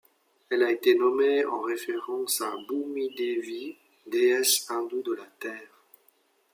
Elle 0.49 0.63
a 0.63 0.71
été 0.71 0.95
nommée 0.95 1.45
en 1.45 1.61
référence 1.61 2.41
à 2.41 2.51
Bhumidevi, 2.67 3.77
déesse 4.07 4.65
hindoue 4.71 5.03
de 5.03 5.13
la 5.13 5.27
Terre. 5.39 5.83